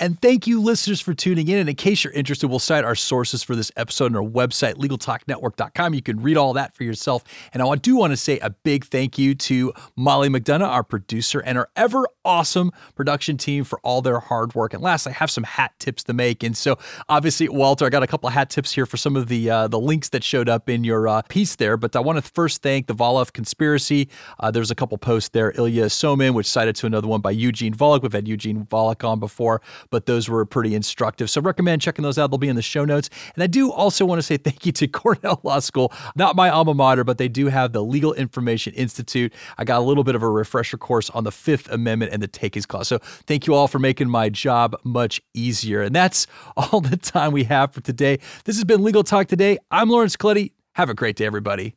And 0.00 0.20
thank 0.20 0.48
you, 0.48 0.60
listeners, 0.60 1.00
for 1.00 1.14
tuning 1.14 1.46
in. 1.46 1.58
And 1.58 1.68
in 1.68 1.76
case 1.76 2.02
you're 2.02 2.12
interested, 2.14 2.48
we'll 2.48 2.58
cite 2.58 2.84
our 2.84 2.96
sources 2.96 3.44
for 3.44 3.54
this 3.54 3.70
episode 3.76 4.14
on 4.14 4.16
our 4.16 4.28
website, 4.28 4.74
LegalTalkNetwork.com. 4.74 5.94
You 5.94 6.02
can 6.02 6.20
read 6.20 6.36
all 6.36 6.52
that 6.54 6.74
for 6.74 6.82
yourself. 6.82 7.22
And 7.52 7.62
I 7.62 7.76
do 7.76 7.94
want 7.94 8.12
to 8.12 8.16
say 8.16 8.40
a 8.40 8.50
big 8.50 8.86
thank 8.86 9.18
you 9.18 9.36
to 9.36 9.72
Molly 9.94 10.28
McDonough, 10.28 10.66
our 10.66 10.82
producer, 10.82 11.38
and 11.40 11.56
our 11.56 11.68
ever 11.76 12.08
awesome 12.24 12.72
production 12.94 13.36
team 13.36 13.64
for 13.64 13.78
all 13.80 14.02
their 14.02 14.20
hard 14.20 14.54
work. 14.54 14.74
And 14.74 14.82
last, 14.82 15.06
I 15.06 15.10
have 15.10 15.30
some 15.30 15.44
hat 15.44 15.72
tips 15.78 16.04
to 16.04 16.12
make. 16.12 16.42
And 16.42 16.56
so, 16.56 16.78
obviously, 17.08 17.48
Walter, 17.48 17.86
I 17.86 17.90
got 17.90 18.02
a 18.02 18.06
couple 18.06 18.28
of 18.28 18.34
hat 18.34 18.50
tips 18.50 18.72
here 18.72 18.86
for 18.86 18.96
some 18.96 19.16
of 19.16 19.28
the 19.28 19.50
uh, 19.50 19.68
the 19.68 19.80
links 19.80 20.10
that 20.10 20.24
showed 20.24 20.48
up 20.48 20.68
in 20.68 20.84
your 20.84 21.08
uh, 21.08 21.22
piece 21.28 21.56
there. 21.56 21.76
But 21.76 21.96
I 21.96 22.00
want 22.00 22.22
to 22.22 22.32
first 22.32 22.62
thank 22.62 22.86
the 22.86 22.94
Volokh 22.94 23.32
Conspiracy. 23.32 24.08
Uh, 24.40 24.50
there's 24.50 24.70
a 24.70 24.74
couple 24.74 24.96
posts 24.98 25.30
there. 25.30 25.52
Ilya 25.56 25.86
Somin, 25.86 26.34
which 26.34 26.46
cited 26.46 26.76
to 26.76 26.86
another 26.86 27.08
one 27.08 27.20
by 27.20 27.30
Eugene 27.30 27.74
Volokh. 27.74 28.02
We've 28.02 28.12
had 28.12 28.28
Eugene 28.28 28.64
Volokh 28.66 29.04
on 29.04 29.20
before 29.20 29.60
but 29.90 30.06
those 30.06 30.28
were 30.28 30.44
pretty 30.44 30.74
instructive. 30.74 31.30
So 31.30 31.40
recommend 31.40 31.82
checking 31.82 32.02
those 32.02 32.18
out. 32.18 32.30
They'll 32.30 32.38
be 32.38 32.48
in 32.48 32.56
the 32.56 32.62
show 32.62 32.84
notes. 32.84 33.10
And 33.34 33.42
I 33.42 33.46
do 33.46 33.70
also 33.70 34.04
want 34.04 34.18
to 34.18 34.22
say 34.22 34.36
thank 34.36 34.66
you 34.66 34.72
to 34.72 34.88
Cornell 34.94 35.40
Law 35.42 35.58
School, 35.60 35.92
not 36.16 36.36
my 36.36 36.50
alma 36.50 36.74
mater, 36.74 37.04
but 37.04 37.18
they 37.18 37.28
do 37.28 37.46
have 37.46 37.72
the 37.72 37.82
Legal 37.82 38.12
Information 38.14 38.74
Institute. 38.74 39.32
I 39.58 39.64
got 39.64 39.78
a 39.78 39.84
little 39.84 40.04
bit 40.04 40.14
of 40.14 40.22
a 40.22 40.28
refresher 40.28 40.76
course 40.76 41.10
on 41.10 41.24
the 41.24 41.32
Fifth 41.32 41.70
Amendment 41.70 42.12
and 42.14 42.22
the 42.22 42.28
Takings 42.28 42.64
Clause. 42.64 42.88
So 42.88 42.98
thank 43.26 43.46
you 43.46 43.54
all 43.54 43.68
for 43.68 43.78
making 43.78 44.08
my 44.08 44.30
job 44.30 44.74
much 44.84 45.20
easier. 45.34 45.82
And 45.82 45.94
that's 45.94 46.26
all 46.56 46.80
the 46.80 46.96
time 46.96 47.32
we 47.32 47.44
have 47.44 47.74
for 47.74 47.82
today. 47.82 48.18
This 48.44 48.56
has 48.56 48.64
been 48.64 48.82
Legal 48.82 49.04
Talk 49.04 49.26
Today. 49.26 49.58
I'm 49.70 49.90
Lawrence 49.90 50.16
Colletti. 50.16 50.52
Have 50.76 50.88
a 50.88 50.94
great 50.94 51.16
day, 51.16 51.26
everybody. 51.26 51.74